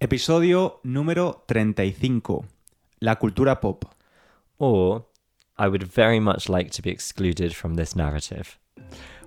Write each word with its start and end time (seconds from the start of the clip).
Episodio 0.00 0.78
número 0.84 1.42
35. 1.48 2.44
La 3.00 3.16
cultura 3.16 3.58
pop. 3.58 3.84
Or 4.56 5.08
I 5.58 5.66
would 5.66 5.92
very 5.92 6.20
much 6.20 6.48
like 6.48 6.70
to 6.70 6.82
be 6.84 6.90
excluded 6.92 7.52
from 7.52 7.74
this 7.74 7.96
narrative. 7.96 8.60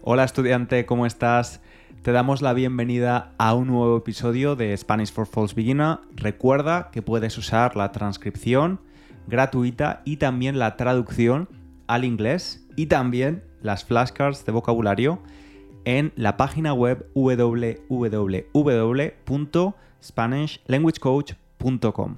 Hola 0.02 0.24
estudiante, 0.24 0.86
¿cómo 0.86 1.06
estás? 1.06 1.60
Te 2.04 2.14
damos 2.14 2.42
la 2.42 2.54
bienvenida 2.54 3.34
a 3.38 3.54
un 3.54 3.68
nuevo 3.68 3.98
episodio 3.98 4.56
de 4.56 4.78
Spanish 4.78 5.12
for 5.12 5.28
False 5.28 5.54
Beginner. 5.54 5.98
Recuerda 6.16 6.90
que 6.94 7.02
puedes 7.02 7.38
usar 7.38 7.76
la 7.76 7.92
transcripción 7.92 8.80
gratuita 9.28 10.02
y 10.06 10.18
también 10.18 10.58
la 10.58 10.78
traducción 10.78 11.50
al 11.88 12.06
inglés 12.06 12.66
y 12.78 12.86
también 12.86 13.44
las 13.62 13.84
flashcards 13.84 14.46
de 14.46 14.54
vocabulario 14.54 15.22
en 15.84 16.14
la 16.16 16.38
página 16.38 16.74
web 16.74 17.12
www.spanishlanguagecoach.com. 20.02 22.18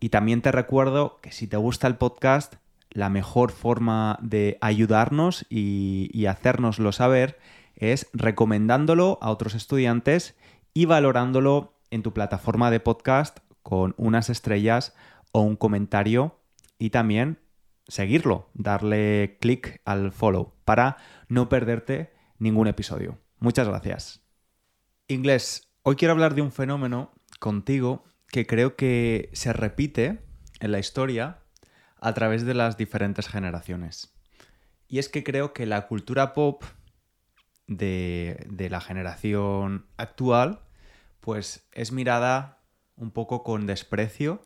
Y 0.00 0.08
también 0.08 0.42
te 0.42 0.52
recuerdo 0.52 1.20
que 1.20 1.32
si 1.32 1.46
te 1.46 1.56
gusta 1.56 1.86
el 1.86 1.96
podcast, 1.96 2.54
la 2.90 3.08
mejor 3.08 3.52
forma 3.52 4.18
de 4.20 4.58
ayudarnos 4.60 5.46
y, 5.48 6.10
y 6.12 6.26
hacérnoslo 6.26 6.92
saber 6.92 7.38
es 7.76 8.08
recomendándolo 8.12 9.18
a 9.22 9.30
otros 9.30 9.54
estudiantes 9.54 10.36
y 10.74 10.86
valorándolo 10.86 11.78
en 11.90 12.02
tu 12.02 12.12
plataforma 12.12 12.70
de 12.70 12.80
podcast 12.80 13.38
con 13.62 13.94
unas 13.96 14.28
estrellas 14.28 14.94
o 15.32 15.40
un 15.40 15.56
comentario 15.56 16.38
y 16.78 16.90
también 16.90 17.38
seguirlo, 17.88 18.50
darle 18.54 19.38
clic 19.40 19.80
al 19.84 20.12
follow 20.12 20.54
para 20.64 20.96
no 21.28 21.48
perderte 21.48 22.12
ningún 22.38 22.66
episodio. 22.66 23.18
Muchas 23.38 23.68
gracias. 23.68 24.22
Inglés, 25.08 25.71
hoy 25.82 25.96
quiero 25.96 26.12
hablar 26.12 26.34
de 26.34 26.42
un 26.42 26.52
fenómeno 26.52 27.12
contigo 27.40 28.04
que 28.28 28.46
creo 28.46 28.76
que 28.76 29.30
se 29.32 29.52
repite 29.52 30.24
en 30.60 30.72
la 30.72 30.78
historia 30.78 31.40
a 32.00 32.14
través 32.14 32.44
de 32.44 32.54
las 32.54 32.76
diferentes 32.76 33.28
generaciones. 33.28 34.14
Y 34.88 34.98
es 34.98 35.08
que 35.08 35.24
creo 35.24 35.52
que 35.52 35.66
la 35.66 35.86
cultura 35.86 36.32
pop 36.32 36.62
de, 37.66 38.68
la 38.70 38.80
generación 38.80 39.86
actual 39.96 40.60
pues 41.20 41.68
es 41.72 41.92
mirada 41.92 42.58
un 42.96 43.10
poco 43.10 43.42
con 43.42 43.66
desprecio, 43.66 44.42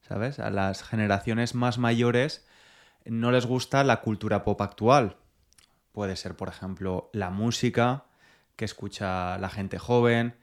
¿sabes? 0.00 0.38
A 0.38 0.50
las 0.50 0.82
generaciones 0.82 1.54
más 1.54 1.78
mayores 1.78 2.46
no 3.04 3.30
les 3.30 3.46
gusta 3.46 3.84
la 3.84 4.00
cultura 4.00 4.42
pop 4.44 4.60
actual. 4.60 5.18
Puede 5.92 6.16
ser, 6.16 6.36
por 6.36 6.48
ejemplo, 6.48 7.10
la 7.12 7.30
música 7.30 8.06
que 8.56 8.64
escucha 8.64 9.38
la 9.38 9.50
gente 9.50 9.78
joven, 9.78 10.36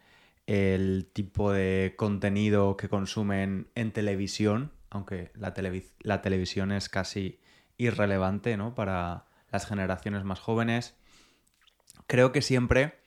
el 0.48 1.10
tipo 1.14 1.52
de 1.52 1.94
contenido 1.98 2.78
que 2.78 2.90
consumen 2.90 3.68
en 3.76 3.92
televisión, 3.92 4.72
aunque 4.90 5.32
la, 5.36 5.54
la 6.02 6.22
televisión 6.22 6.72
es 6.72 6.90
casi 6.90 7.40
irrelevante 7.78 8.58
¿no? 8.58 8.76
para 8.76 9.26
las 9.52 9.66
generaciones 9.66 10.24
más 10.24 10.40
jóvenes. 10.40 10.96
Creo 12.08 12.32
que 12.32 12.42
siempre 12.42 13.00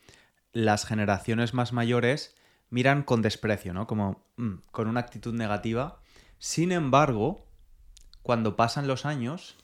las 0.52 0.86
generaciones 0.86 1.52
más 1.54 1.72
mayores 1.72 2.34
miran 2.70 3.02
con 3.02 3.22
desprecio, 3.22 3.74
¿no? 3.74 3.86
Como 3.86 4.24
mm, 4.36 4.54
con 4.70 4.88
una 4.88 5.00
actitud 5.00 5.34
negativa. 5.34 6.00
Sin 6.38 6.72
embargo, 6.72 7.46
cuando 8.22 8.56
pasan 8.56 8.86
los 8.86 9.04
años, 9.06 9.56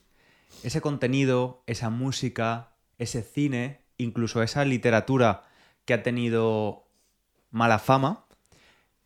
ese 0.62 0.80
contenido, 0.80 1.62
esa 1.66 1.90
música, 1.90 2.72
ese 2.98 3.22
cine, 3.22 3.80
incluso 3.96 4.42
esa 4.42 4.64
literatura 4.64 5.44
que 5.84 5.94
ha 5.94 6.02
tenido 6.02 6.86
mala 7.52 7.78
fama, 7.78 8.24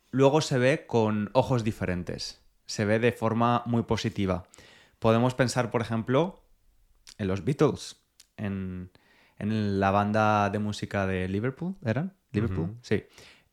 luego 0.09 0.41
se 0.41 0.57
ve 0.57 0.87
con 0.87 1.29
ojos 1.33 1.63
diferentes, 1.63 2.41
se 2.65 2.83
ve 2.85 2.97
de 2.97 3.11
forma 3.11 3.61
muy 3.67 3.83
positiva. 3.83 4.47
Podemos 4.99 5.35
pensar, 5.35 5.69
por 5.69 5.81
ejemplo, 5.81 6.41
en 7.19 7.27
los 7.27 7.45
Beatles, 7.45 7.97
en, 8.37 8.89
en 9.37 9.79
la 9.79 9.91
banda 9.91 10.49
de 10.49 10.57
música 10.59 11.05
de 11.05 11.27
Liverpool, 11.27 11.75
¿eran? 11.85 12.15
¿Liverpool? 12.31 12.75
Sí. 12.81 13.03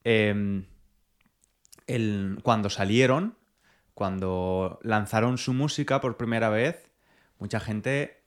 Eh, 0.05 0.65
el- 1.87 2.39
cuando 2.43 2.71
salieron, 2.71 3.37
cuando 3.95 4.79
lanzaron 4.83 5.39
su 5.39 5.53
música 5.53 6.01
por 6.01 6.17
primera 6.17 6.49
vez, 6.49 6.91
mucha 7.39 7.61
gente, 7.61 8.23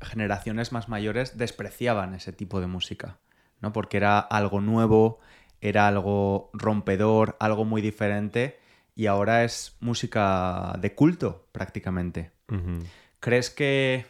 generaciones 0.00 0.72
más 0.72 0.88
mayores, 0.88 1.36
despreciaban 1.38 2.14
ese 2.14 2.32
tipo 2.32 2.60
de 2.60 2.66
música, 2.66 3.18
¿no? 3.60 3.72
Porque 3.72 3.96
era 3.96 4.18
algo 4.18 4.60
nuevo, 4.60 5.18
era 5.60 5.88
algo 5.88 6.50
rompedor, 6.52 7.36
algo 7.40 7.64
muy 7.64 7.82
diferente, 7.82 8.58
y 8.94 9.06
ahora 9.06 9.44
es 9.44 9.76
música 9.80 10.74
de 10.80 10.94
culto, 10.94 11.46
prácticamente. 11.52 12.30
¿Crees 13.20 13.50
que 13.50 14.06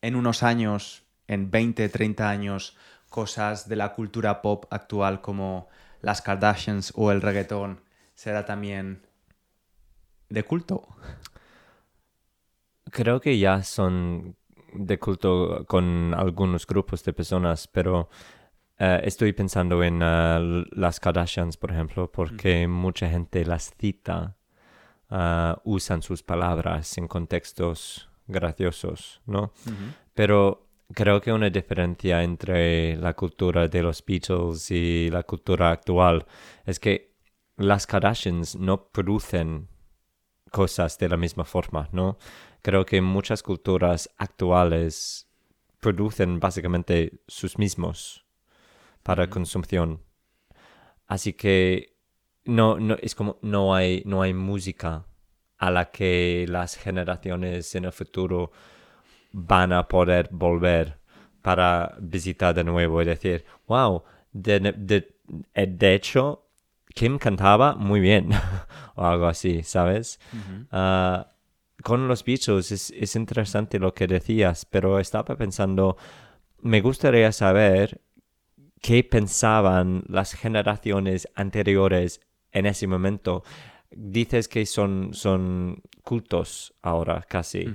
en 0.00 0.16
unos 0.16 0.42
años, 0.42 1.04
en 1.26 1.50
20, 1.50 1.88
30 1.88 2.28
años, 2.28 2.76
cosas 3.08 3.68
de 3.68 3.76
la 3.76 3.92
cultura 3.92 4.40
pop 4.42 4.64
actual 4.70 5.20
como 5.20 5.68
las 6.00 6.22
Kardashians 6.22 6.92
o 6.96 7.12
el 7.12 7.20
reggaetón 7.20 7.80
será 8.14 8.44
también 8.44 9.06
de 10.28 10.42
culto? 10.42 10.88
Creo 12.90 13.20
que 13.20 13.38
ya 13.38 13.62
son 13.62 14.36
de 14.72 14.98
culto 14.98 15.64
con 15.66 16.14
algunos 16.14 16.66
grupos 16.66 17.04
de 17.04 17.12
personas, 17.12 17.68
pero 17.68 18.08
eh, 18.84 19.00
estoy 19.04 19.32
pensando 19.32 19.80
en 19.84 20.00
eh, 20.02 20.64
las 20.72 20.98
Kardashians, 20.98 21.56
por 21.56 21.70
ejemplo, 21.70 22.10
porque 22.10 22.66
mucha 22.66 23.08
gente 23.08 23.44
las 23.44 23.72
cita, 23.78 24.36
ah, 25.08 25.56
usan 25.62 26.02
sus 26.02 26.24
palabras 26.24 26.98
en 26.98 27.06
contextos 27.06 28.08
graciosos, 28.26 29.20
¿no? 29.24 29.52
Pero 30.14 30.66
creo 30.92 31.20
que 31.20 31.32
una 31.32 31.48
diferencia 31.48 32.24
entre 32.24 32.96
la 32.96 33.14
cultura 33.14 33.68
de 33.68 33.82
los 33.84 34.04
Beatles 34.04 34.68
y 34.72 35.10
la 35.10 35.22
cultura 35.22 35.70
actual 35.70 36.26
es 36.64 36.80
que 36.80 37.14
las 37.56 37.86
Kardashians 37.86 38.56
no 38.56 38.88
producen 38.88 39.68
cosas 40.50 40.98
de 40.98 41.08
la 41.08 41.16
misma 41.16 41.44
forma, 41.44 41.88
¿no? 41.92 42.18
Creo 42.62 42.84
que 42.84 43.00
muchas 43.00 43.44
culturas 43.44 44.10
actuales 44.18 45.28
producen 45.78 46.40
básicamente 46.40 47.22
sus 47.28 47.58
mismos 47.58 48.22
para 49.02 49.28
consumición. 49.28 50.00
Así 51.06 51.32
que 51.32 51.96
no, 52.44 52.78
no, 52.78 52.96
es 53.00 53.14
como 53.14 53.38
no 53.42 53.74
hay, 53.74 54.02
no 54.06 54.22
hay 54.22 54.34
música 54.34 55.06
a 55.58 55.70
la 55.70 55.90
que 55.90 56.46
las 56.48 56.76
generaciones 56.76 57.74
en 57.74 57.84
el 57.84 57.92
futuro 57.92 58.50
van 59.32 59.72
a 59.72 59.86
poder 59.88 60.28
volver 60.32 60.98
para 61.40 61.96
visitar 62.00 62.54
de 62.54 62.64
nuevo 62.64 63.02
y 63.02 63.04
decir, 63.04 63.44
wow, 63.66 64.02
de, 64.32 64.60
de, 64.60 65.16
eh, 65.54 65.66
de 65.66 65.94
hecho, 65.94 66.46
Kim 66.94 67.18
cantaba 67.18 67.74
muy 67.74 68.00
bien, 68.00 68.30
o 68.94 69.04
algo 69.04 69.26
así, 69.26 69.62
¿sabes? 69.62 70.20
Ah, 70.70 71.28
con 71.82 72.06
los 72.08 72.24
Beatles 72.24 72.70
es, 72.70 72.90
es 72.90 73.16
interesante 73.16 73.78
lo 73.78 73.92
que 73.94 74.06
decías, 74.06 74.64
pero 74.64 74.98
estaba 74.98 75.36
pensando, 75.36 75.96
me 76.60 76.80
gustaría 76.80 77.32
saber 77.32 78.00
qué 78.82 79.02
pensaban 79.04 80.04
las 80.08 80.34
generaciones 80.34 81.28
anteriores 81.34 82.20
en 82.52 82.66
ese 82.66 82.86
momento. 82.86 83.42
Dices 83.90 84.48
que 84.48 84.66
son, 84.66 85.10
son 85.14 85.82
cultos 86.02 86.74
ahora, 86.82 87.24
casi. 87.28 87.66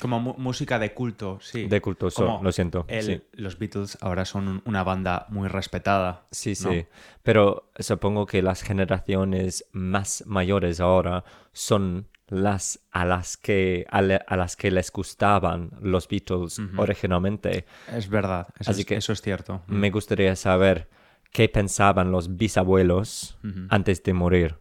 Como 0.00 0.18
música 0.20 0.78
de 0.78 0.94
culto, 0.94 1.38
sí. 1.40 1.66
De 1.66 1.80
Como 1.80 2.42
lo 2.42 2.50
siento. 2.52 2.84
el- 2.88 3.02
sí. 3.02 3.22
Los 3.32 3.58
Beatles 3.58 3.98
ahora 4.00 4.24
son 4.24 4.48
un- 4.48 4.62
una 4.64 4.82
banda 4.82 5.26
muy 5.28 5.48
respetada. 5.48 6.26
Sí, 6.30 6.54
¿no? 6.64 6.72
sí. 6.72 6.86
Pero 7.22 7.70
supongo 7.78 8.26
que 8.26 8.42
las 8.42 8.62
generaciones 8.62 9.64
más 9.72 10.24
mayores 10.26 10.80
ahora 10.80 11.24
son 11.52 12.08
las 12.32 12.80
a 12.92 13.04
las 13.04 13.36
que 13.36 13.84
a, 13.90 14.00
le- 14.00 14.20
a 14.26 14.36
las 14.36 14.56
que 14.56 14.70
les 14.70 14.90
gustaban 14.90 15.70
los 15.82 16.08
Beatles 16.08 16.58
originalmente. 16.78 17.66
Es 17.92 18.08
verdad, 18.08 18.48
eso, 18.58 18.70
Así 18.70 18.80
es, 18.80 18.86
que- 18.86 18.96
eso 18.96 19.12
es 19.12 19.20
cierto. 19.20 19.62
Me 19.66 19.90
gustaría 19.90 20.34
saber 20.34 20.88
qué 21.30 21.48
pensaban 21.48 22.10
los 22.10 22.36
bisabuelos 22.36 23.38
antes 23.68 24.02
de 24.02 24.12
morir. 24.14 24.56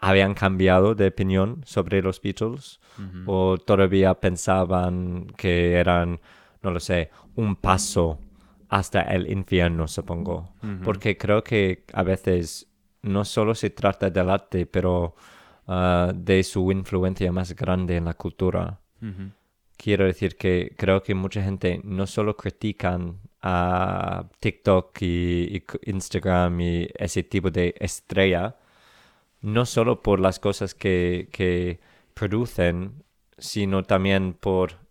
¿Habían 0.00 0.34
cambiado 0.34 0.96
de 0.96 1.06
opinión 1.08 1.62
sobre 1.64 2.02
los 2.02 2.20
Beatles? 2.20 2.80
¿O 3.26 3.56
todavía 3.56 4.14
pensaban 4.14 5.26
que 5.36 5.74
eran, 5.74 6.20
no 6.62 6.70
lo 6.72 6.80
sé, 6.80 7.10
un 7.36 7.54
paso 7.54 8.18
hasta 8.68 9.02
el 9.02 9.30
infierno, 9.30 9.86
supongo? 9.86 10.54
Porque 10.82 11.16
creo 11.16 11.44
que 11.44 11.84
a 11.92 12.02
veces 12.02 12.66
no 13.02 13.24
solo 13.24 13.54
se 13.54 13.70
trata 13.70 14.10
del 14.10 14.28
arte, 14.28 14.66
pero 14.66 15.14
ah, 15.66 16.12
de 16.14 16.42
su 16.42 16.70
influencia 16.72 17.32
más 17.32 17.54
grande 17.54 17.96
en 17.96 18.04
la 18.06 18.14
cultura. 18.14 18.80
Quiero 19.76 20.04
decir 20.04 20.36
que 20.36 20.74
creo 20.78 21.02
que 21.02 21.14
mucha 21.14 21.42
gente 21.42 21.80
no 21.82 22.06
solo 22.06 22.36
critican 22.36 23.18
a 23.42 24.28
TikTok 24.38 25.02
y, 25.02 25.64
Instagram 25.86 26.60
y 26.60 26.88
ese 26.94 27.24
tipo 27.24 27.50
de 27.50 27.74
estrella, 27.80 28.56
no 29.40 29.66
solo 29.66 30.00
por 30.00 30.20
las 30.20 30.38
cosas 30.38 30.74
que, 30.74 31.28
que 31.32 31.80
producen, 32.14 33.02
sino 33.38 33.82
también 33.82 34.34
por 34.34 34.82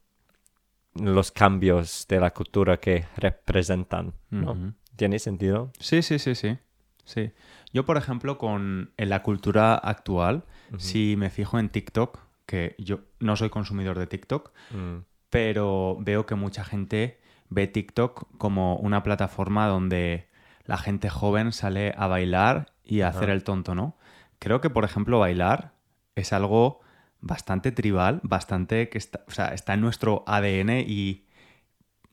los 0.95 1.31
cambios 1.31 2.05
de 2.09 2.19
la 2.19 2.31
cultura 2.31 2.77
que 2.77 3.05
representan, 3.15 4.13
¿no? 4.29 4.73
¿Tiene 4.97 5.19
sentido? 5.19 5.71
Sí, 5.79 6.01
sí, 6.01 6.19
sí, 6.19 6.35
sí. 6.35 6.57
Sí. 7.05 7.31
Yo, 7.73 7.85
por 7.85 7.97
ejemplo, 7.97 8.37
con 8.37 8.91
en 8.97 9.09
la 9.09 9.23
cultura 9.23 9.75
actual, 9.75 10.43
si 10.77 11.15
me 11.17 11.29
fijo 11.29 11.59
en 11.59 11.69
TikTok, 11.69 12.19
que 12.45 12.75
yo 12.77 12.99
no 13.19 13.35
soy 13.35 13.49
consumidor 13.49 13.97
de 13.99 14.07
TikTok, 14.07 14.51
Mm, 14.71 14.97
pero 15.29 15.97
veo 16.01 16.25
que 16.25 16.35
mucha 16.35 16.63
gente 16.65 17.19
ve 17.49 17.67
TikTok 17.67 18.37
como 18.37 18.75
una 18.77 19.03
plataforma 19.03 19.67
donde 19.67 20.27
la 20.65 20.77
gente 20.77 21.09
joven 21.09 21.51
sale 21.53 21.93
a 21.97 22.07
bailar 22.07 22.73
y 22.83 23.01
a 23.01 23.07
hacer 23.09 23.29
el 23.29 23.43
tonto, 23.43 23.73
¿no? 23.75 23.95
Creo 24.39 24.59
que, 24.59 24.69
por 24.69 24.83
ejemplo, 24.83 25.19
bailar 25.19 25.73
es 26.15 26.33
algo 26.33 26.81
bastante 27.21 27.71
tribal, 27.71 28.19
bastante 28.23 28.89
que 28.89 28.97
está, 28.97 29.23
o 29.27 29.31
sea, 29.31 29.53
está 29.53 29.73
en 29.75 29.81
nuestro 29.81 30.23
ADN 30.27 30.81
y 30.85 31.25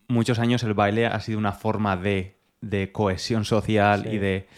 muchos 0.09 0.39
años 0.39 0.63
el 0.63 0.75
baile 0.75 1.07
ha 1.07 1.19
sido 1.21 1.39
una 1.39 1.53
forma 1.53 1.97
de, 1.97 2.37
de 2.61 2.93
cohesión 2.93 3.45
social 3.45 4.03
Sí. 4.05 4.11
y 4.11 4.19
de 4.19 4.49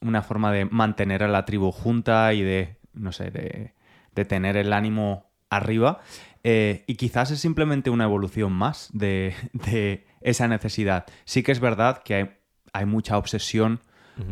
una 0.00 0.22
forma 0.22 0.52
de 0.52 0.64
mantener 0.64 1.22
a 1.22 1.28
la 1.28 1.44
tribu 1.44 1.70
junta 1.72 2.32
y 2.34 2.42
de, 2.42 2.76
no 2.92 3.12
sé, 3.12 3.30
de, 3.30 3.72
de 4.14 4.24
tener 4.24 4.56
el 4.56 4.72
ánimo 4.72 5.30
arriba. 5.50 6.00
Eh, 6.44 6.84
y 6.86 6.94
quizás 6.94 7.30
es 7.30 7.40
simplemente 7.40 7.90
una 7.90 8.04
evolución 8.04 8.52
más 8.52 8.90
de, 8.92 9.34
de 9.52 10.06
esa 10.20 10.46
necesidad. 10.48 11.06
Sí 11.24 11.42
que 11.42 11.52
es 11.52 11.60
verdad 11.60 12.02
que 12.02 12.14
hay, 12.14 12.30
hay 12.72 12.86
mucha 12.86 13.18
obsesión 13.18 13.80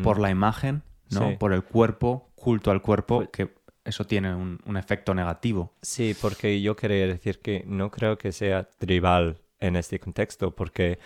por 0.03 0.19
la 0.19 0.31
imagen, 0.31 0.83
¿no? 1.11 1.29
Sí. 1.31 1.37
Por 1.39 1.53
el 1.53 1.63
cuerpo, 1.63 2.31
culto 2.35 2.71
al 2.73 2.83
cuerpo, 2.83 3.19
Pues- 3.19 3.29
que 3.31 3.55
eso 3.85 4.05
tiene 4.05 4.35
un, 4.35 4.59
un 4.67 4.77
efecto 4.77 5.15
negativo. 5.15 5.73
Sí, 5.81 6.17
porque 6.21 6.61
yo 6.61 6.75
quería 6.75 7.07
decir 7.07 7.39
que 7.41 7.63
no 7.69 7.91
creo 7.93 8.19
que 8.19 8.33
sea 8.33 8.65
tribal 8.69 9.39
en 9.61 9.77
este 9.77 10.01
contexto, 10.01 10.57
porque 10.57 10.99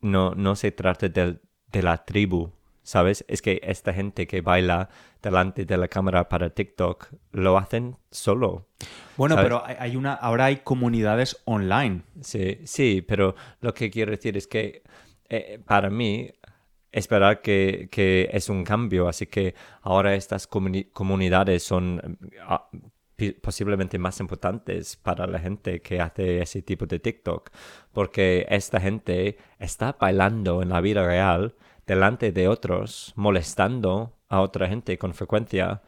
no, 0.00 0.34
no 0.34 0.56
se 0.56 0.72
trata 0.72 1.10
del- 1.10 1.42
de 1.70 1.82
la 1.82 1.98
tribu, 2.06 2.50
¿sabes? 2.82 3.24
Es 3.28 3.42
que 3.42 3.60
esta 3.62 3.92
gente 3.92 4.26
que 4.26 4.40
baila 4.40 4.88
delante 5.22 5.64
de 5.64 5.76
la 5.76 5.88
cámara 5.88 6.28
para 6.28 6.50
TikTok 6.50 7.08
lo 7.32 7.56
hacen 7.58 7.96
solo. 8.10 8.66
Bueno, 9.16 9.34
¿Sabes? 9.36 9.46
pero 9.50 9.62
hay- 9.64 9.96
una, 9.96 10.14
ahora 10.14 10.46
hay 10.46 10.56
comunidades 10.58 11.40
online. 11.44 12.02
Sí, 12.20 12.58
sí, 12.64 13.02
pero 13.06 13.34
lo 13.60 13.72
que 13.72 13.90
quiero 13.90 14.10
decir 14.10 14.36
es 14.36 14.46
que 14.46 14.82
eh, 15.28 15.60
para 15.64 15.90
mí 15.90 16.30
esperar 16.90 17.40
que, 17.40 17.88
que 17.90 18.28
es 18.32 18.48
un 18.48 18.64
cambio, 18.64 19.08
así 19.08 19.26
que 19.26 19.54
ahora 19.82 20.14
estas 20.14 20.48
comuni- 20.50 20.90
comunidades 20.92 21.62
son 21.62 22.18
ah, 22.46 22.68
posiblemente 23.40 23.98
más 23.98 24.18
importantes 24.20 24.96
para 24.96 25.26
la 25.26 25.38
gente 25.38 25.80
que 25.80 26.00
hace 26.00 26.42
ese 26.42 26.60
tipo 26.62 26.86
de 26.86 26.98
TikTok, 26.98 27.50
porque 27.92 28.46
esta 28.50 28.80
gente 28.80 29.36
está 29.58 29.96
bailando 29.98 30.60
en 30.62 30.70
la 30.70 30.80
vida 30.80 31.06
real 31.06 31.54
delante 31.86 32.32
de 32.32 32.48
otros, 32.48 33.12
molestando 33.16 34.12
a 34.28 34.40
otra 34.40 34.68
gente 34.68 34.98
con 34.98 35.14
frecuencia 35.14 35.82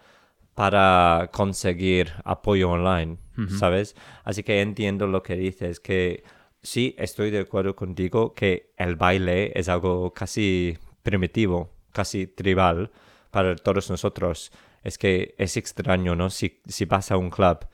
para 0.54 1.30
conseguir 1.32 2.12
apoyo 2.24 2.70
online, 2.70 3.18
¿sabes? 3.58 3.96
Así 4.22 4.42
que 4.44 4.60
entiendo 4.60 5.06
lo 5.06 5.22
que 5.22 5.34
dices, 5.34 5.80
que 5.80 6.22
sí, 6.62 6.94
estoy 6.98 7.30
de 7.30 7.40
acuerdo 7.40 7.74
contigo 7.74 8.34
que 8.34 8.72
el 8.76 8.94
baile 8.94 9.52
es 9.58 9.68
algo 9.68 10.12
casi 10.12 10.78
primitivo, 11.02 11.70
casi 11.92 12.26
tribal 12.28 12.90
para 13.30 13.56
todos 13.56 13.90
nosotros. 13.90 14.52
Es 14.84 14.96
que 14.96 15.34
es 15.38 15.56
extraño, 15.56 16.14
¿no? 16.14 16.30
Si, 16.30 16.60
si 16.66 16.84
vas 16.84 17.10
a 17.10 17.16
un 17.16 17.30
club 17.30 17.66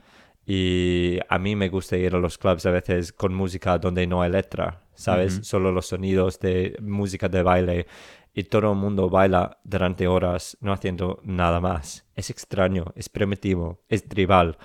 y 0.47 1.19
a 1.29 1.39
mí 1.39 1.57
me 1.57 1.69
gusta 1.69 1.97
ir 1.97 2.15
a 2.15 2.19
los 2.19 2.39
clubs 2.39 2.65
a 2.65 2.71
veces 2.71 3.13
con 3.13 3.35
música 3.35 3.79
donde 3.79 4.07
no 4.07 4.23
hay 4.23 4.31
letra, 4.31 4.83
¿sabes? 5.01 5.41
Solo 5.43 5.73
los 5.73 5.87
sonidos 5.87 6.39
de 6.41 6.77
música 6.81 7.29
de 7.29 7.43
baile 7.43 7.87
y 8.35 8.45
todo 8.45 8.73
el 8.73 8.79
mundo 8.79 9.09
baila 9.09 9.59
durante 9.65 10.07
horas 10.07 10.59
no 10.61 10.73
haciendo 10.73 11.21
nada 11.25 11.61
más. 11.61 12.07
Es 12.15 12.31
extraño, 12.31 12.93
es 12.95 13.09
primitivo, 13.09 13.83
es 13.89 14.07
tribal, 14.07 14.59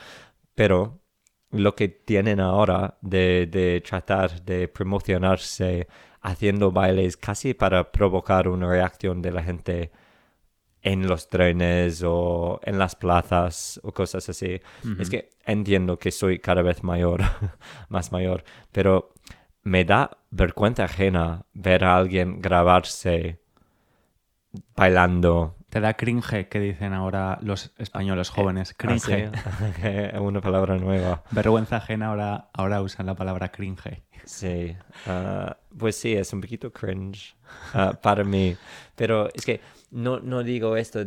pero 0.53 0.99
lo 1.51 1.73
que 1.73 1.87
tienen 1.87 2.41
ahora 2.41 2.97
de, 3.01 3.47
de 3.49 3.81
tratar 3.81 4.43
de 4.43 4.67
promocionarse 4.67 5.87
haciendo 6.21 6.71
bailes 6.71 7.15
casi 7.15 7.53
para 7.53 7.91
provocar 7.91 8.49
una 8.49 8.67
reacción 8.67 9.21
de 9.21 9.31
la 9.31 9.41
gente 9.41 9.91
en 10.81 11.07
los 11.07 11.29
trenes 11.29 12.03
o 12.05 12.59
en 12.63 12.77
las 12.77 12.95
plazas 12.95 13.79
o 13.83 13.91
cosas 13.93 14.27
así. 14.29 14.59
Es 14.99 15.09
que 15.09 15.29
entiendo 15.45 15.97
que 15.97 16.11
soy 16.11 16.39
cada 16.39 16.61
vez 16.61 16.83
mayor, 16.83 17.21
más 17.89 18.11
mayor, 18.11 18.43
pero 18.71 19.13
me 19.65 19.83
da 19.83 20.17
vergüenza 20.31 20.85
ajena 20.85 21.45
ver 21.53 21.83
a 21.83 21.97
alguien 21.97 22.39
grabarse 22.41 23.39
bailando. 24.75 25.55
Te 25.69 25.81
da 25.81 25.95
cringe, 25.95 26.47
que 26.47 26.59
dicen 26.59 26.93
ahora 26.93 27.37
los 27.41 27.73
españoles 27.77 28.29
jóvenes. 28.29 28.73
Cringe. 28.77 29.31
Ah, 29.33 29.71
sí. 30.13 30.17
Una 30.19 30.39
palabra 30.39 30.77
nueva. 30.77 31.23
Vergüenza 31.31 31.77
ajena, 31.77 32.07
ahora, 32.07 32.49
ahora 32.53 32.81
usan 32.81 33.07
la 33.07 33.15
palabra 33.15 33.51
cringe. 33.51 34.03
Sí, 34.23 34.75
ah, 35.07 35.57
pues 35.77 35.97
sí, 35.97 36.13
es 36.13 36.31
un 36.31 36.41
poquito 36.41 36.71
cringe 36.71 37.35
ah, 37.73 37.93
para 38.01 38.23
mí. 38.23 38.55
Pero 38.95 39.29
es 39.33 39.45
que 39.45 39.59
no, 39.91 40.19
no 40.19 40.43
digo 40.43 40.77
esto 40.77 40.99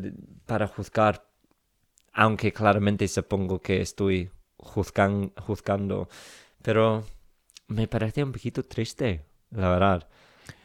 para 0.47 0.67
juzgar, 0.67 1.25
aunque 2.13 2.53
claramente 2.53 3.07
supongo 3.09 3.61
que 3.61 3.81
estoy 3.81 4.31
juzgan- 4.59 5.33
juzgando, 5.41 6.09
pero 6.63 7.05
me 7.69 7.87
parece 7.87 8.25
un 8.25 8.33
poquito 8.33 8.65
triste, 8.65 9.25
la 9.51 9.69
verdad. 9.71 10.09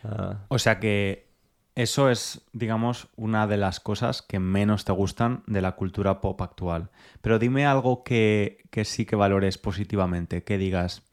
Ah, 0.04 0.46
O 0.50 0.60
sea 0.60 0.80
que 0.80 1.28
eso 1.76 2.10
es, 2.10 2.42
digamos, 2.54 3.08
una 3.16 3.48
de 3.48 3.58
las 3.58 3.80
cosas 3.80 4.22
que 4.22 4.40
menos 4.40 4.86
te 4.86 4.92
gustan 4.92 5.44
de 5.48 5.62
la 5.62 5.74
cultura 5.74 6.22
pop 6.22 6.42
actual. 6.42 6.90
Pero 7.22 7.40
dime 7.40 7.66
algo 7.66 8.04
que, 8.04 8.64
que 8.70 8.86
sí 8.86 9.06
que 9.06 9.16
valores 9.16 9.58
positivamente, 9.58 10.44
que 10.44 10.58
digas, 10.58 11.04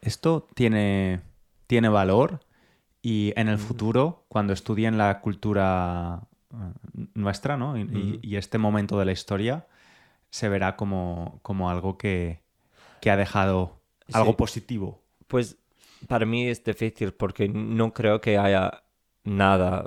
esto 0.00 0.48
tiene, 0.54 1.20
tiene 1.66 1.88
valor 1.88 2.40
y 3.02 3.32
en 3.36 3.48
el 3.48 3.58
futuro, 3.58 4.24
cuando 4.28 4.52
estudien 4.52 4.98
la 4.98 5.20
cultura 5.20 6.22
eh, 6.52 6.56
nuestra, 7.14 7.56
¿no? 7.56 7.78
Y, 7.78 7.82
y- 7.82 8.20
y 8.22 8.36
este 8.36 8.58
momento 8.58 8.98
de 8.98 9.04
la 9.06 9.12
historia, 9.12 9.66
se 10.30 10.48
verá 10.48 10.76
como, 10.76 11.40
como 11.42 11.70
algo 11.70 11.98
que, 11.98 12.40
que 13.00 13.10
ha 13.10 13.16
dejado 13.16 13.80
algo 14.12 14.32
Sí. 14.32 14.36
positivo. 14.36 15.02
Pues 15.30 15.56
para 16.08 16.26
mí 16.26 16.48
es 16.48 16.62
difícil 16.64 17.12
porque 17.12 17.48
no 17.48 17.92
creo 17.92 18.20
que 18.20 18.36
haya 18.36 18.82
nada 19.24 19.86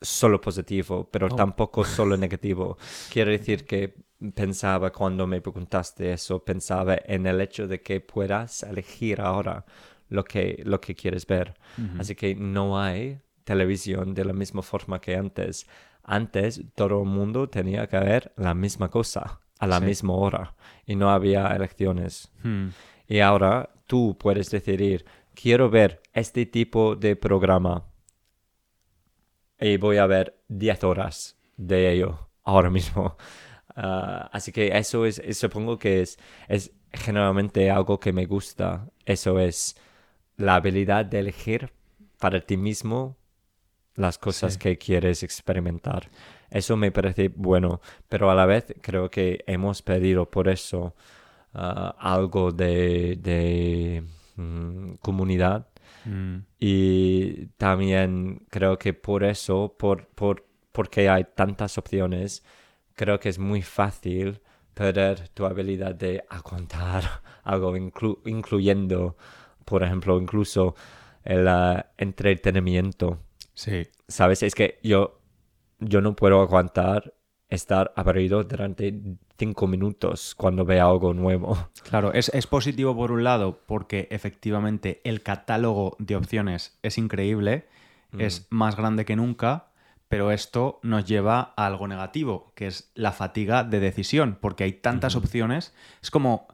solo 0.00 0.40
positivo, 0.40 1.08
pero 1.10 1.26
Oh. 1.30 1.36
tampoco 1.36 1.84
solo 1.84 2.16
negativo. 2.26 2.78
Quiero 3.12 3.30
decir 3.30 3.64
que 3.66 3.94
pensaba 4.34 4.90
cuando 4.92 5.26
me 5.26 5.40
preguntaste 5.42 6.12
eso, 6.12 6.42
pensaba 6.42 6.96
en 7.04 7.26
el 7.26 7.40
hecho 7.40 7.66
de 7.68 7.82
que 7.82 8.00
puedas 8.00 8.62
elegir 8.62 9.20
ahora 9.20 9.64
lo 10.08 10.24
que, 10.24 10.62
lo 10.64 10.80
que 10.80 10.94
quieres 10.94 11.26
ver. 11.26 11.54
Así 11.98 12.14
que 12.14 12.34
no 12.34 12.80
hay 12.80 13.18
televisión 13.44 14.14
de 14.14 14.24
la 14.24 14.32
misma 14.32 14.62
forma 14.62 15.00
que 15.00 15.16
antes. 15.16 15.66
Antes 16.02 16.62
todo 16.74 17.02
el 17.02 17.08
mundo 17.08 17.48
tenía 17.48 17.86
que 17.88 17.98
ver 17.98 18.32
la 18.36 18.54
misma 18.54 18.88
cosa 18.88 19.40
a 19.58 19.66
la 19.66 19.80
Sí. 19.80 19.84
misma 19.86 20.14
hora 20.14 20.54
y 20.86 20.94
no 20.96 21.10
había 21.10 21.48
elecciones. 21.48 22.30
Hmm. 22.42 22.68
Y 23.08 23.20
ahora 23.20 23.70
tú 23.86 24.16
puedes 24.18 24.50
decidir, 24.50 25.04
quiero 25.34 25.70
ver 25.70 26.02
este 26.12 26.46
tipo 26.46 26.96
de 26.96 27.16
programa 27.16 27.84
y 29.60 29.76
voy 29.76 29.96
a 29.98 30.06
ver 30.06 30.38
10 30.48 30.84
horas 30.84 31.36
de 31.56 31.92
ello 31.92 32.28
ahora 32.44 32.70
mismo. 32.70 33.16
Ah, 33.78 34.30
así 34.32 34.52
que 34.52 34.68
eso 34.78 35.04
es, 35.04 35.20
supongo 35.38 35.78
que 35.78 36.00
es, 36.00 36.18
es 36.48 36.72
generalmente 36.94 37.70
algo 37.70 38.00
que 38.00 38.10
me 38.14 38.24
gusta. 38.24 38.88
Eso 39.04 39.38
es 39.38 39.76
la 40.38 40.54
habilidad 40.54 41.04
de 41.04 41.18
elegir 41.18 41.70
para 42.18 42.40
ti 42.40 42.56
mismo 42.56 43.18
las 43.94 44.16
cosas 44.18 44.54
Sí. 44.54 44.58
que 44.58 44.78
quieres 44.78 45.22
experimentar. 45.22 46.10
Eso 46.50 46.78
me 46.78 46.90
parece 46.90 47.28
bueno, 47.28 47.82
pero 48.08 48.30
a 48.30 48.34
la 48.34 48.46
vez 48.46 48.74
creo 48.80 49.10
que 49.10 49.44
hemos 49.46 49.82
perdido 49.82 50.30
por 50.30 50.48
eso 50.48 50.94
algo 51.56 52.52
de, 52.52 53.16
de 53.16 54.02
mm, 54.36 54.94
comunidad 55.02 55.68
Mm. 56.04 56.38
y 56.60 57.46
también 57.56 58.46
creo 58.48 58.78
que 58.78 58.94
por 58.94 59.24
eso, 59.24 59.74
por, 59.76 60.06
por, 60.08 60.46
porque 60.70 61.08
hay 61.08 61.24
tantas 61.34 61.78
opciones, 61.78 62.44
creo 62.94 63.18
que 63.18 63.28
es 63.28 63.38
muy 63.40 63.62
fácil 63.62 64.40
perder 64.74 65.28
tu 65.30 65.44
habilidad 65.46 65.96
de 65.96 66.22
aguantar 66.28 67.02
algo, 67.42 67.76
inclu- 67.76 68.20
incluyendo, 68.24 69.16
por 69.64 69.82
ejemplo, 69.82 70.20
incluso 70.20 70.76
el 71.24 71.48
ah, 71.48 71.90
entretenimiento. 71.98 73.18
Sí. 73.54 73.88
¿Sabes? 74.06 74.44
Es 74.44 74.54
que 74.54 74.78
yo, 74.84 75.18
yo 75.80 76.00
no 76.00 76.14
puedo 76.14 76.40
aguantar 76.40 77.14
estar 77.48 77.92
aburrido 77.96 78.42
durante 78.44 78.92
cinco 79.38 79.66
minutos 79.66 80.34
cuando 80.34 80.64
ve 80.64 80.80
algo 80.80 81.14
nuevo. 81.14 81.68
Claro, 81.88 82.12
es, 82.12 82.30
es, 82.30 82.46
positivo 82.46 82.96
por 82.96 83.12
un 83.12 83.22
lado 83.22 83.60
porque 83.66 84.08
efectivamente 84.10 85.00
el 85.04 85.22
catálogo 85.22 85.96
de 86.00 86.16
opciones 86.16 86.78
es 86.82 86.98
increíble, 86.98 87.66
Mm. 88.12 88.20
es 88.20 88.46
más 88.50 88.76
grande 88.76 89.04
que 89.04 89.16
nunca, 89.16 89.66
pero 90.08 90.30
esto 90.30 90.78
nos 90.82 91.04
lleva 91.04 91.54
a 91.56 91.66
algo 91.66 91.88
negativo, 91.88 92.52
que 92.54 92.66
es 92.66 92.90
la 92.94 93.12
fatiga 93.12 93.64
de 93.64 93.80
decisión, 93.80 94.38
porque 94.40 94.64
hay 94.64 94.72
tantas 94.72 95.16
opciones. 95.16 95.74
Es 96.02 96.10
como 96.10 96.46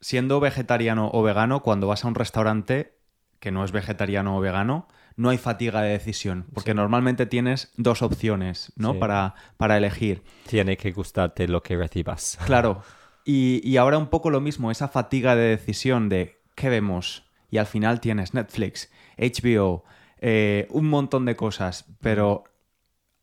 siendo 0.00 0.40
vegetariano 0.40 1.10
o 1.12 1.22
vegano, 1.22 1.62
cuando 1.62 1.86
vas 1.86 2.04
a 2.04 2.08
un 2.08 2.14
restaurante 2.14 2.94
que 3.40 3.50
no 3.50 3.64
es 3.64 3.72
vegetariano 3.72 4.36
o 4.36 4.40
vegano, 4.40 4.86
no 5.16 5.30
hay 5.30 5.38
fatiga 5.38 5.82
de 5.82 5.90
decisión, 5.90 6.46
porque 6.54 6.74
normalmente 6.74 7.26
tienes 7.26 7.72
dos 7.76 8.02
opciones, 8.02 8.72
¿no? 8.76 8.92
Sí. 8.92 8.98
Para, 8.98 9.34
para 9.56 9.76
elegir. 9.76 10.22
Tiene 10.46 10.76
que 10.76 10.92
gustarte 10.92 11.48
lo 11.48 11.62
que 11.62 11.76
recibas. 11.76 12.38
Claro. 12.46 12.82
Y, 13.24 13.60
y 13.68 13.76
ahora 13.76 13.98
un 13.98 14.08
poco 14.08 14.30
lo 14.30 14.40
mismo, 14.40 14.70
esa 14.70 14.88
fatiga 14.88 15.36
de 15.36 15.44
decisión 15.48 16.08
de 16.08 16.40
qué 16.54 16.68
vemos. 16.68 17.24
Y 17.50 17.58
al 17.58 17.66
final 17.66 18.00
tienes 18.00 18.34
Netflix, 18.34 18.90
HBO, 19.18 19.84
eh, 20.20 20.66
un 20.70 20.88
montón 20.88 21.24
de 21.26 21.36
cosas, 21.36 21.84
pero 22.00 22.44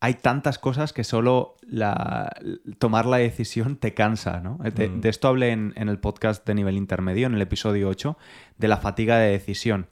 hay 0.02 0.14
tantas 0.14 0.58
cosas 0.58 0.92
que 0.94 1.04
solo 1.04 1.56
la, 1.62 2.30
tomar 2.78 3.04
la 3.04 3.18
decisión 3.18 3.76
te 3.76 3.92
cansa, 3.92 4.40
¿no? 4.40 4.58
De, 4.62 4.88
Mm. 4.88 5.00
de 5.02 5.08
esto 5.10 5.28
hablé 5.28 5.50
en, 5.50 5.74
en 5.76 5.88
el 5.90 5.98
podcast 5.98 6.46
de 6.46 6.54
nivel 6.54 6.76
intermedio, 6.76 7.26
en 7.26 7.34
el 7.34 7.42
episodio 7.42 7.88
8, 7.88 8.16
de 8.56 8.68
la 8.68 8.78
fatiga 8.78 9.18
de 9.18 9.30
decisión. 9.32 9.88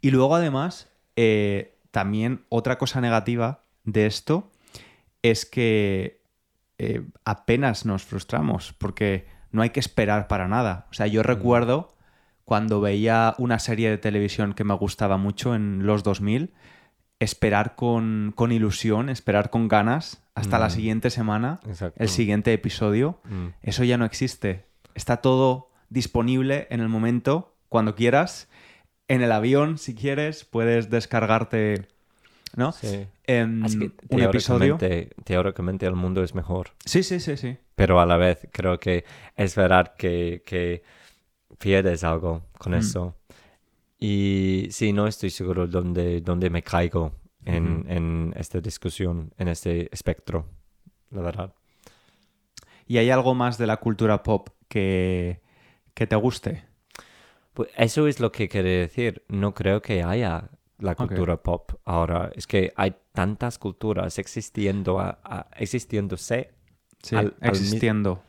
Y 0.00 0.10
luego 0.10 0.34
además, 0.34 0.88
eh, 1.16 1.78
también 1.90 2.44
otra 2.48 2.78
cosa 2.78 3.00
negativa 3.00 3.64
de 3.84 4.06
esto 4.06 4.50
es 5.22 5.44
que 5.46 6.20
eh, 6.78 7.02
apenas 7.24 7.84
nos 7.86 8.04
frustramos 8.04 8.72
porque 8.72 9.26
no 9.50 9.62
hay 9.62 9.70
que 9.70 9.80
esperar 9.80 10.26
para 10.28 10.48
nada. 10.48 10.86
O 10.90 10.94
sea, 10.94 11.06
yo 11.06 11.22
recuerdo 11.22 11.94
cuando 12.44 12.80
veía 12.80 13.34
una 13.38 13.58
serie 13.58 13.90
de 13.90 13.98
televisión 13.98 14.52
que 14.54 14.64
me 14.64 14.74
gustaba 14.74 15.16
mucho 15.16 15.54
en 15.54 15.86
los 15.86 16.02
2000, 16.02 16.52
esperar 17.20 17.76
con, 17.76 18.32
con 18.34 18.50
ilusión, 18.50 19.08
esperar 19.08 19.50
con 19.50 19.68
ganas 19.68 20.24
hasta 20.34 20.58
la 20.58 20.66
Mm. 20.66 20.70
siguiente 20.70 21.10
semana, 21.10 21.60
Exacto. 21.66 22.02
el 22.02 22.08
siguiente 22.08 22.52
episodio. 22.52 23.20
Mm. 23.24 23.48
Eso 23.62 23.84
ya 23.84 23.96
no 23.96 24.04
existe. 24.04 24.66
Está 24.94 25.18
todo 25.18 25.70
disponible 25.88 26.66
en 26.70 26.80
el 26.80 26.88
momento, 26.88 27.54
cuando 27.68 27.94
quieras. 27.94 28.48
En 29.12 29.20
el 29.22 29.30
avión, 29.32 29.76
si 29.78 29.94
quieres, 29.94 30.44
puedes 30.44 30.88
descargarte, 30.88 31.86
¿no? 32.56 32.72
Sí. 32.72 33.06
Em, 33.26 33.62
Así 33.64 33.78
que 33.78 33.92
un 34.08 34.22
episodio. 34.22 34.78
teóricamente, 35.24 35.84
el 35.86 35.94
mundo 35.94 36.22
es 36.22 36.34
mejor. 36.34 36.70
Sí, 36.84 37.02
sí, 37.02 37.20
sí, 37.20 37.36
sí. 37.36 37.56
pero 37.74 38.00
a 38.00 38.06
la 38.06 38.16
vez 38.16 38.48
creo 38.52 38.78
que 38.78 39.04
es 39.36 39.54
verdad 39.54 39.94
que, 39.98 40.42
que 40.46 40.82
pierdes 41.58 42.04
algo 42.04 42.42
con 42.58 42.72
Mm. 42.72 42.76
eso. 42.76 43.16
Y 43.98 44.68
sí, 44.70 44.92
no 44.92 45.06
estoy 45.06 45.30
seguro 45.30 45.66
dónde, 45.66 46.20
dónde 46.20 46.48
me 46.50 46.62
caigo 46.62 47.12
en, 47.44 47.84
en 47.88 48.32
esta 48.36 48.60
discusión, 48.60 49.32
en 49.38 49.48
este 49.48 49.88
espectro, 49.92 50.46
la 51.10 51.20
verdad. 51.22 51.52
¿Y 52.86 52.98
hay 52.98 53.10
algo 53.10 53.34
más 53.34 53.58
de 53.58 53.66
la 53.66 53.76
cultura 53.76 54.22
pop 54.22 54.48
que, 54.68 55.40
que 55.94 56.06
te 56.06 56.16
guste? 56.16 56.64
Pues 57.54 57.68
eso 57.76 58.06
es 58.06 58.18
lo 58.20 58.32
que 58.32 58.48
quería 58.48 58.78
decir. 58.80 59.22
No 59.28 59.54
creo 59.54 59.82
que 59.82 60.02
haya 60.02 60.48
la 60.78 60.94
cultura 60.94 61.36
pop 61.42 61.72
ahora. 61.84 62.30
Es 62.34 62.46
que 62.46 62.72
hay 62.76 62.94
tantas 63.12 63.58
culturas 63.58 64.18
existiendo, 64.18 64.98
a- 65.00 65.18
a- 65.22 65.46
existiéndose, 65.56 66.50
Sí, 67.02 67.16
Al- 67.16 67.34
al 67.40 67.50
mi- 67.52 67.58
existiendo. 67.58 68.22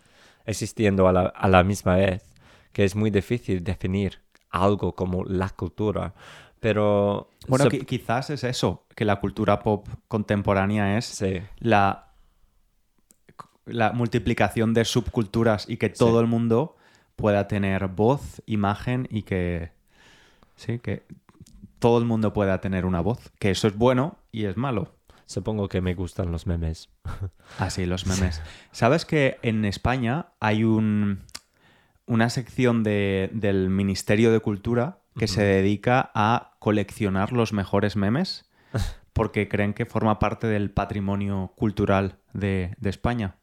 existiendo 0.46 1.08
a 1.08 1.14
la, 1.14 1.22
a 1.28 1.48
la 1.48 1.64
misma 1.64 1.96
vez, 1.96 2.24
que 2.72 2.84
es 2.84 2.96
muy 2.96 3.12
difícil 3.12 3.64
definir 3.64 4.20
algo 4.50 4.96
como 4.96 5.24
la 5.26 5.50
cultura. 5.50 6.14
Pero 6.60 7.30
Bueno, 7.48 7.70
se- 7.70 7.80
quizás 7.86 8.30
es 8.32 8.44
eso, 8.44 8.86
que 8.96 9.06
la 9.06 9.20
cultura 9.20 9.60
pop 9.60 9.88
contemporánea 10.08 10.98
es 10.98 11.06
sí, 11.06 11.40
la, 11.60 12.14
la 13.66 13.92
multiplicación 13.94 14.74
de 14.74 14.86
subculturas 14.86 15.70
y 15.70 15.78
que 15.78 15.90
todo 15.90 16.20
el 16.20 16.28
mundo 16.28 16.76
pueda 17.16 17.48
tener 17.48 17.88
voz, 17.88 18.42
imagen 18.46 19.08
y 19.10 19.24
que 19.24 19.72
sí, 20.56 20.80
que 20.80 21.06
todo 21.80 21.98
el 22.00 22.06
mundo 22.06 22.34
pueda 22.34 22.60
tener 22.62 22.86
una 22.86 23.02
voz, 23.02 23.32
que 23.40 23.52
eso 23.52 23.68
es 23.68 23.76
bueno 23.78 24.18
y 24.32 24.46
es 24.46 24.58
malo. 24.58 24.96
supongo 25.26 25.68
que 25.70 25.82
me 25.82 25.94
gustan 25.96 26.32
los 26.32 26.46
memes. 26.48 26.90
Así, 27.60 27.86
los 27.86 28.06
memes. 28.06 28.42
¿Sabes 28.72 29.06
que 29.06 29.38
en 29.42 29.66
España 29.66 30.28
hay 30.40 30.64
un, 30.64 31.24
una 32.06 32.30
sección 32.30 32.84
de- 32.84 33.30
del 33.34 33.70
Ministerio 33.70 34.32
de 34.32 34.40
Cultura 34.40 35.00
que 35.18 35.28
se 35.28 35.44
dedica 35.44 36.12
a 36.14 36.56
coleccionar 36.60 37.32
los 37.32 37.52
mejores 37.54 37.96
memes? 37.96 38.50
Porque 39.14 39.48
creen 39.48 39.74
que 39.74 39.86
forma 39.86 40.18
parte 40.20 40.48
del 40.48 40.72
patrimonio 40.72 41.54
cultural 41.56 42.18
de, 42.34 42.74
de 42.80 42.90
España. 42.90 43.36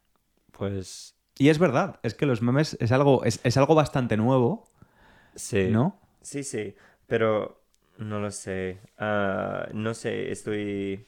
Pues 0.51 1.15
Y 1.41 1.49
es 1.49 1.57
verdad, 1.57 1.99
es 2.03 2.13
que 2.13 2.27
los 2.27 2.43
memes 2.43 2.77
es 2.79 2.91
algo, 2.91 3.23
es, 3.23 3.39
es 3.43 3.57
algo 3.57 3.73
bastante 3.73 4.15
nuevo, 4.15 4.69
sí. 5.33 5.69
¿no? 5.71 5.99
Sí, 6.21 6.43
sí, 6.43 6.75
pero 7.07 7.63
no 7.97 8.19
lo 8.19 8.29
sé. 8.29 8.79
Ah, 8.99 9.67
no 9.73 9.95
sé, 9.95 10.31
estoy 10.31 11.03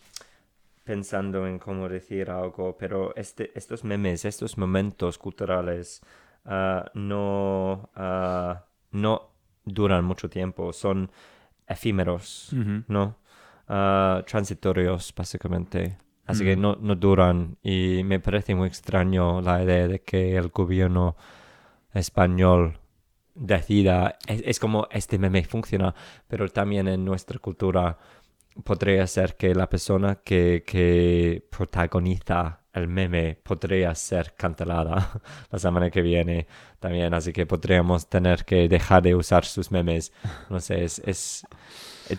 pensando 0.84 1.46
en 1.46 1.60
cómo 1.60 1.88
decir 1.88 2.32
algo, 2.32 2.76
pero 2.80 3.16
este, 3.16 3.52
estos 3.54 3.84
memes, 3.84 4.26
estos 4.26 4.58
momentos 4.58 5.20
culturales 5.20 6.02
ah, 6.46 6.90
no, 6.96 7.92
ah, 7.94 8.66
no 8.90 9.30
duran 9.66 10.04
mucho 10.04 10.32
tiempo, 10.32 10.74
son 10.74 11.12
efímeros. 11.68 12.56
¿no? 12.88 13.20
Transitorios, 14.26 15.14
básicamente. 15.16 16.00
Así 16.26 16.44
que 16.46 16.56
Mm. 16.56 16.62
no, 16.62 16.76
no 16.80 16.96
duran 16.96 17.58
y 17.64 18.04
me 18.06 18.20
parece 18.20 18.56
muy 18.56 18.68
extraño 18.68 19.42
la 19.42 19.64
idea 19.64 19.88
de 19.88 20.02
que 20.02 20.38
el 20.38 20.50
gobierno 20.50 21.16
español 21.94 22.80
decida, 23.36 24.18
es, 24.28 24.42
es 24.46 24.60
como 24.60 24.88
este 24.92 25.18
meme 25.20 25.44
funciona, 25.44 25.94
pero 26.28 26.48
también 26.50 26.88
en 26.88 27.04
nuestra 27.06 27.40
cultura 27.40 27.98
podría 28.64 29.06
ser 29.08 29.36
que 29.36 29.56
la 29.56 29.68
persona 29.70 30.16
que, 30.24 30.64
que 30.66 31.44
protagoniza 31.50 32.62
el 32.74 32.88
meme 32.88 33.36
podría 33.44 33.94
ser 33.96 34.34
cancelada 34.36 35.22
la 35.52 35.60
semana 35.60 35.90
que 35.90 36.02
viene 36.02 36.48
también, 36.80 37.14
así 37.14 37.34
que 37.34 37.46
podríamos 37.46 38.08
tener 38.10 38.46
que 38.46 38.68
dejar 38.70 39.02
de 39.04 39.16
usar 39.16 39.46
sus 39.46 39.72
memes. 39.72 40.14
No 40.50 40.60
sé, 40.60 40.84
es, 40.84 41.00
es 41.06 41.46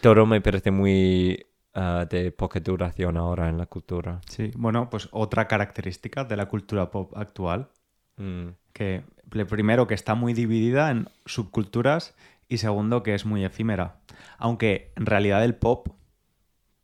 todo 0.01 0.27
me 0.27 0.41
parece 0.41 0.71
muy 0.71 1.47
ah, 1.75 2.07
de 2.09 2.33
poca 2.33 2.61
duración 2.61 3.17
ahora 3.17 3.49
en 3.49 3.59
la 3.59 3.67
cultura. 3.67 4.21
Sí, 4.29 4.51
bueno, 4.57 4.89
pues 4.91 5.09
otra 5.13 5.49
característica 5.49 6.25
de 6.25 6.37
la 6.37 6.47
cultura 6.47 6.91
pop 6.91 7.17
actual, 7.17 7.69
Mm, 8.17 8.51
que 8.73 9.03
primero 9.29 9.87
que 9.87 9.95
está 9.95 10.15
muy 10.15 10.35
dividida 10.35 10.91
en 10.91 11.09
subculturas 11.27 12.15
y 12.49 12.59
segundo 12.59 13.03
que 13.03 13.15
es 13.15 13.25
muy 13.25 13.45
efímera. 13.45 13.97
Aunque 14.39 14.93
en 14.97 15.07
realidad 15.07 15.45
el 15.45 15.55
pop, 15.55 15.89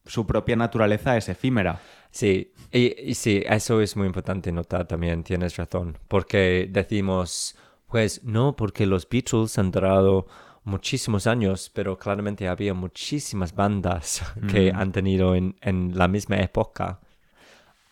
su 0.06 0.26
propia 0.26 0.56
naturaleza 0.56 1.16
es 1.16 1.28
efímera. 1.28 1.80
Sí, 2.10 2.52
y, 2.72 3.00
y 3.00 3.14
sí, 3.14 3.42
eso 3.46 3.80
es 3.80 3.96
muy 3.96 4.06
importante 4.06 4.50
notar 4.50 4.86
también, 4.88 5.22
tienes 5.22 5.56
razón, 5.56 5.98
porque 6.08 6.68
decimos, 6.68 7.56
pues 7.86 8.24
no, 8.24 8.56
porque 8.56 8.86
los 8.86 9.08
Beatles 9.08 9.56
han 9.58 9.70
durado 9.70 10.26
muchísimos 10.64 11.26
años, 11.26 11.70
pero 11.74 11.98
claramente 11.98 12.48
había 12.48 12.74
muchísimas 12.74 13.54
bandas 13.54 14.22
que 14.50 14.72
Mm. 14.72 14.76
han 14.76 14.92
tenido 14.92 15.34
en, 15.34 15.56
en 15.60 15.96
la 15.96 16.08
misma 16.08 16.36
época 16.40 17.00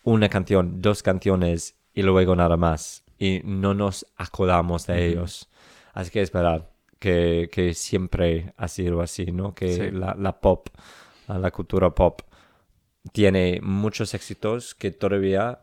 una 0.04 0.28
canción, 0.28 0.80
dos 0.80 1.02
canciones 1.02 1.76
y 1.94 2.02
luego 2.02 2.34
nada 2.36 2.56
más, 2.56 3.04
y 3.18 3.40
no 3.44 3.74
nos 3.74 4.06
acordamos 4.16 4.86
de 4.86 5.06
ellos. 5.06 5.48
Así 5.92 6.10
que 6.10 6.22
es 6.22 6.30
verdad 6.32 6.68
que, 6.98 7.48
que 7.52 7.74
siempre 7.74 8.52
ha 8.56 8.68
sido 8.68 9.00
así, 9.00 9.26
¿no? 9.32 9.54
Que 9.54 9.68
Sí. 9.72 9.90
la, 9.90 10.14
la 10.14 10.40
pop, 10.40 10.68
la 11.26 11.50
cultura 11.50 11.90
pop 11.94 12.22
tiene 13.12 13.60
muchos 13.62 14.14
éxitos 14.14 14.74
que 14.74 14.90
todavía 14.90 15.60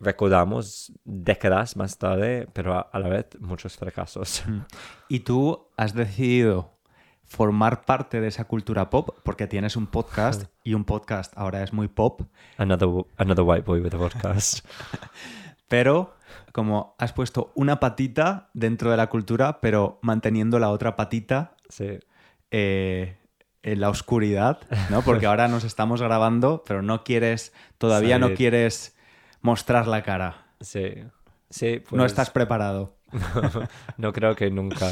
recordamos 0.00 0.92
décadas 1.04 1.76
más 1.76 1.98
tarde, 1.98 2.48
pero 2.52 2.88
a, 2.90 2.98
la 2.98 3.08
vez 3.08 3.26
muchos 3.38 3.76
fracasos. 3.76 4.42
Y 5.08 5.20
tú 5.20 5.68
has 5.76 5.94
decidido 5.94 6.72
formar 7.24 7.84
parte 7.84 8.20
de 8.20 8.26
esa 8.26 8.46
cultura 8.46 8.90
pop 8.90 9.10
porque 9.22 9.46
tienes 9.46 9.76
un 9.76 9.86
podcast 9.86 10.46
y 10.64 10.74
un 10.74 10.84
podcast 10.84 11.32
ahora 11.36 11.62
es 11.62 11.72
muy 11.72 11.86
pop, 11.86 12.22
Another, 12.56 12.88
another 13.18 13.44
white 13.44 13.64
boy 13.64 13.80
with 13.80 13.94
a 13.94 13.98
podcast. 13.98 14.66
pero 15.68 16.16
como 16.52 16.96
has 16.98 17.12
puesto 17.12 17.52
una 17.54 17.78
patita 17.78 18.50
dentro 18.54 18.90
de 18.90 18.96
la 18.96 19.08
cultura, 19.08 19.60
pero 19.60 20.00
manteniendo 20.02 20.58
la 20.58 20.70
otra 20.70 20.96
patita 20.96 21.54
Sí, 21.68 22.00
eh, 22.50 23.16
en 23.62 23.80
la 23.80 23.90
oscuridad, 23.90 24.58
¿no? 24.90 25.02
Porque 25.04 25.26
ahora 25.26 25.48
nos 25.48 25.64
estamos 25.64 26.02
grabando, 26.02 26.64
pero 26.66 26.82
no 26.82 27.04
quieres, 27.04 27.52
todavía 27.78 28.18
no 28.18 28.34
quieres 28.34 28.96
mostrar 29.42 29.86
la 29.86 30.02
cara. 30.02 30.46
Sí. 30.60 30.94
Sí, 31.48 31.82
No 31.90 31.98
pues, 31.98 32.12
estás 32.12 32.30
preparado. 32.30 32.96
no 33.96 34.12
creo 34.12 34.36
que 34.36 34.50
nunca 34.50 34.88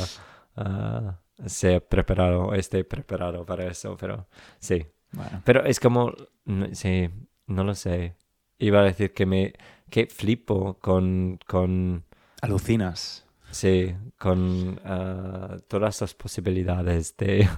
ah, 0.57 1.19
sea 1.47 1.81
preparado, 1.81 2.52
esté 2.55 2.85
preparado 2.85 3.45
para 3.47 3.67
eso, 3.69 3.97
pero 3.97 4.26
sí. 4.59 4.87
Bueno, 5.12 5.40
Pero 5.45 5.64
es 5.64 5.78
como, 5.81 6.12
no- 6.45 6.75
sí, 6.75 7.09
no 7.47 7.64
lo 7.64 7.75
sé. 7.75 8.17
Iba 8.59 8.81
a 8.81 8.85
decir 8.85 9.14
que 9.14 9.25
me, 9.25 9.52
que 9.88 10.07
flipo 10.07 10.75
con, 10.81 11.38
con, 11.47 12.05
alucinas. 12.43 13.25
sí, 13.50 13.95
con 14.19 14.81
ah, 14.85 15.57
todas 15.69 16.00
las 16.00 16.14
posibilidades 16.14 17.17
de 17.17 17.49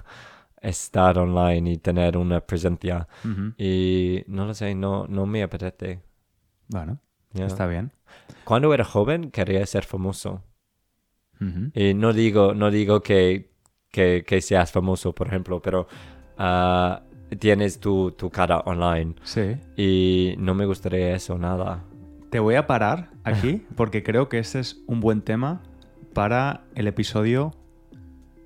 estar 0.61 1.17
online 1.17 1.71
y 1.71 1.77
tener 1.77 2.17
una 2.17 2.39
presencia. 2.41 3.07
Y 3.57 4.23
no 4.27 4.45
lo 4.45 4.53
sé, 4.53 4.75
no, 4.75 5.07
no 5.07 5.25
me 5.25 5.41
apetece. 5.43 6.01
Bueno, 6.71 6.99
está 7.33 7.67
bien. 7.67 7.91
Cuando 8.43 8.73
era 8.73 8.83
joven 8.83 9.29
quería 9.29 9.65
ser 9.65 9.83
famoso. 9.83 10.43
Y 11.73 11.95
no 11.95 12.13
digo, 12.13 12.53
no 12.53 12.69
digo 12.69 13.01
que, 13.01 13.49
que, 13.89 14.23
que 14.27 14.41
seas 14.41 14.71
famoso, 14.71 15.15
por 15.15 15.27
ejemplo, 15.27 15.59
pero 15.59 15.87
ah, 16.37 17.01
tienes 17.39 17.79
tu, 17.79 18.11
tu 18.11 18.29
cara 18.29 18.59
online. 18.59 19.15
Sí. 19.23 19.57
Y 19.75 20.35
no 20.37 20.53
me 20.53 20.67
gustaría 20.67 21.15
eso, 21.15 21.39
nada. 21.39 21.83
Te 22.29 22.39
voy 22.39 22.55
a 22.55 22.67
parar 22.67 23.09
aquí 23.23 23.65
porque 23.75 24.03
creo 24.03 24.29
que 24.29 24.37
ese 24.37 24.59
es 24.59 24.83
un 24.85 24.99
buen 24.99 25.23
tema 25.23 25.63
para 26.13 26.61
el 26.75 26.85
episodio 26.87 27.55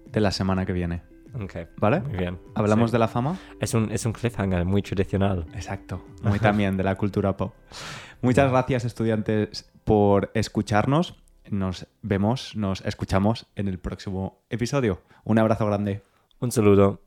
de 0.10 0.22
la 0.22 0.32
semana 0.32 0.66
que 0.66 0.72
viene. 0.72 1.02
Ok, 1.42 1.54
¿Vale? 1.78 2.00
muy 2.02 2.18
bien. 2.18 2.40
¿Hablamos 2.56 2.90
Sí. 2.90 2.94
de 2.94 3.00
la 3.00 3.08
fama? 3.08 3.38
Es 3.60 3.74
un, 3.74 3.92
es 3.92 4.06
un 4.06 4.14
cliffhanger 4.14 4.66
muy 4.66 4.82
tradicional. 4.82 5.46
Exacto. 5.54 6.04
Muy 6.24 6.40
también 6.40 6.78
de 6.78 6.84
la 6.84 6.96
cultura 6.96 7.36
pop. 7.36 7.54
Muchas 8.22 8.50
gracias, 8.50 8.86
estudiantes, 8.86 9.70
por 9.84 10.32
escucharnos. 10.34 11.22
Nos 11.50 11.88
vemos, 12.02 12.56
nos 12.56 12.82
escuchamos 12.86 13.48
en 13.56 13.68
el 13.68 13.78
próximo 13.80 14.42
episodio. 14.50 15.02
Un 15.26 15.38
abrazo 15.38 15.66
grande. 15.68 16.02
Un 16.40 16.52
saludo. 16.52 17.05